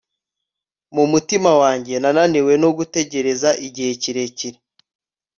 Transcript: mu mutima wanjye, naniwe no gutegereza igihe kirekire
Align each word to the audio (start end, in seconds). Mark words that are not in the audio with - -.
mu 0.95 1.03
mutima 1.11 1.51
wanjye, 1.61 1.93
naniwe 2.03 2.53
no 2.63 2.69
gutegereza 2.77 3.49
igihe 3.67 3.91
kirekire 4.01 4.57